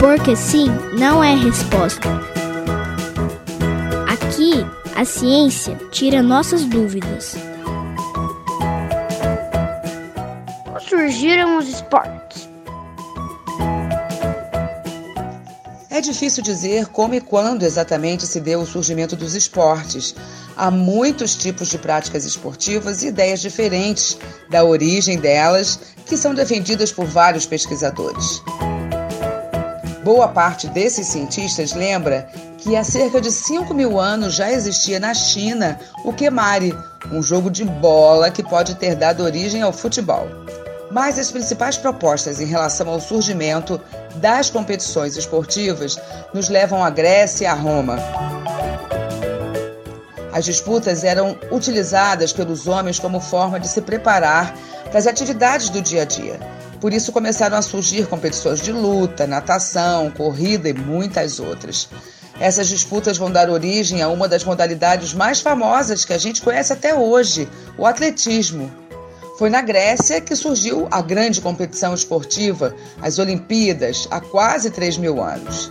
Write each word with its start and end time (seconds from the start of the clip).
Porque 0.00 0.34
sim 0.34 0.68
não 0.98 1.22
é 1.22 1.34
resposta. 1.34 2.08
Aqui, 4.08 4.66
a 4.96 5.04
ciência 5.04 5.76
tira 5.92 6.22
nossas 6.22 6.64
dúvidas. 6.64 7.36
Surgiram 10.88 11.58
os 11.58 11.68
esportes. 11.68 12.48
É 15.90 16.00
difícil 16.00 16.42
dizer 16.42 16.86
como 16.86 17.14
e 17.14 17.20
quando 17.20 17.64
exatamente 17.64 18.26
se 18.26 18.40
deu 18.40 18.60
o 18.62 18.66
surgimento 18.66 19.14
dos 19.14 19.34
esportes. 19.34 20.14
Há 20.56 20.70
muitos 20.70 21.36
tipos 21.36 21.68
de 21.68 21.76
práticas 21.76 22.24
esportivas 22.24 23.02
e 23.02 23.08
ideias 23.08 23.42
diferentes 23.42 24.16
da 24.48 24.64
origem 24.64 25.18
delas 25.18 25.78
que 26.06 26.16
são 26.16 26.34
defendidas 26.34 26.90
por 26.90 27.04
vários 27.04 27.44
pesquisadores. 27.44 28.42
Boa 30.02 30.28
parte 30.28 30.66
desses 30.66 31.08
cientistas 31.08 31.74
lembra 31.74 32.26
que 32.56 32.74
há 32.74 32.82
cerca 32.82 33.20
de 33.20 33.30
5 33.30 33.74
mil 33.74 34.00
anos 34.00 34.34
já 34.34 34.50
existia 34.50 34.98
na 34.98 35.12
China 35.12 35.78
o 36.06 36.12
Kemari, 36.12 36.74
um 37.12 37.22
jogo 37.22 37.50
de 37.50 37.66
bola 37.66 38.30
que 38.30 38.42
pode 38.42 38.76
ter 38.76 38.94
dado 38.94 39.22
origem 39.22 39.60
ao 39.60 39.74
futebol. 39.74 40.26
Mas 40.90 41.18
as 41.18 41.30
principais 41.30 41.76
propostas 41.76 42.40
em 42.40 42.46
relação 42.46 42.88
ao 42.88 42.98
surgimento 42.98 43.78
das 44.16 44.48
competições 44.48 45.18
esportivas 45.18 45.98
nos 46.32 46.48
levam 46.48 46.82
à 46.82 46.88
Grécia 46.88 47.44
e 47.44 47.46
a 47.46 47.54
Roma. 47.54 47.98
As 50.32 50.46
disputas 50.46 51.04
eram 51.04 51.36
utilizadas 51.52 52.32
pelos 52.32 52.66
homens 52.66 52.98
como 52.98 53.20
forma 53.20 53.60
de 53.60 53.68
se 53.68 53.82
preparar 53.82 54.54
para 54.84 54.98
as 54.98 55.06
atividades 55.06 55.68
do 55.68 55.82
dia 55.82 56.02
a 56.02 56.04
dia 56.06 56.59
por 56.80 56.92
isso 56.92 57.12
começaram 57.12 57.56
a 57.56 57.62
surgir 57.62 58.06
competições 58.06 58.60
de 58.60 58.72
luta, 58.72 59.26
natação, 59.26 60.10
corrida 60.10 60.68
e 60.68 60.72
muitas 60.72 61.38
outras. 61.38 61.88
Essas 62.40 62.68
disputas 62.68 63.18
vão 63.18 63.30
dar 63.30 63.50
origem 63.50 64.00
a 64.00 64.08
uma 64.08 64.26
das 64.26 64.44
modalidades 64.44 65.12
mais 65.12 65.42
famosas 65.42 66.06
que 66.06 66.14
a 66.14 66.18
gente 66.18 66.40
conhece 66.40 66.72
até 66.72 66.94
hoje, 66.94 67.46
o 67.76 67.84
atletismo. 67.84 68.72
Foi 69.38 69.50
na 69.50 69.60
Grécia 69.60 70.20
que 70.20 70.34
surgiu 70.34 70.88
a 70.90 71.02
grande 71.02 71.40
competição 71.40 71.92
esportiva, 71.92 72.74
as 73.00 73.18
Olimpíadas, 73.18 74.08
há 74.10 74.20
quase 74.20 74.70
3 74.70 74.96
mil 74.96 75.22
anos. 75.22 75.70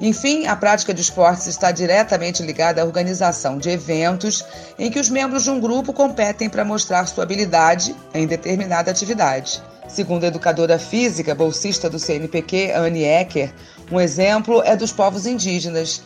Enfim, 0.00 0.46
a 0.46 0.54
prática 0.54 0.94
de 0.94 1.02
esportes 1.02 1.48
está 1.48 1.72
diretamente 1.72 2.42
ligada 2.42 2.80
à 2.80 2.84
organização 2.84 3.58
de 3.58 3.68
eventos 3.68 4.44
em 4.78 4.90
que 4.90 5.00
os 5.00 5.10
membros 5.10 5.44
de 5.44 5.50
um 5.50 5.60
grupo 5.60 5.92
competem 5.92 6.48
para 6.48 6.64
mostrar 6.64 7.06
sua 7.06 7.24
habilidade 7.24 7.94
em 8.14 8.26
determinada 8.26 8.90
atividade. 8.90 9.60
Segundo 9.88 10.24
a 10.24 10.28
educadora 10.28 10.78
física, 10.78 11.34
bolsista 11.34 11.90
do 11.90 11.98
CNPq, 11.98 12.72
Anne 12.72 13.02
Ecker, 13.02 13.52
um 13.90 14.00
exemplo 14.00 14.62
é 14.64 14.76
dos 14.76 14.92
povos 14.92 15.26
indígenas. 15.26 16.02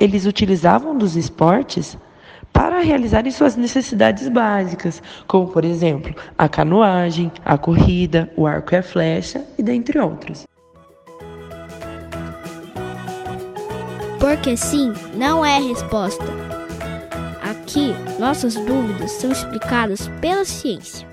Eles 0.00 0.26
utilizavam 0.26 0.96
dos 0.96 1.14
esportes 1.14 1.96
para 2.52 2.80
realizarem 2.80 3.30
suas 3.30 3.54
necessidades 3.54 4.28
básicas, 4.28 5.02
como, 5.26 5.48
por 5.48 5.64
exemplo, 5.64 6.14
a 6.36 6.48
canoagem, 6.48 7.30
a 7.44 7.56
corrida, 7.56 8.30
o 8.36 8.46
arco 8.46 8.74
e 8.74 8.78
a 8.78 8.82
flecha, 8.82 9.44
e 9.58 9.62
dentre 9.62 9.98
outros. 9.98 10.44
Porque 14.26 14.56
sim 14.56 14.92
não 15.14 15.46
é 15.46 15.60
resposta. 15.60 16.24
Aqui, 17.48 17.94
nossas 18.18 18.56
dúvidas 18.56 19.12
são 19.12 19.30
explicadas 19.30 20.10
pela 20.20 20.44
ciência. 20.44 21.06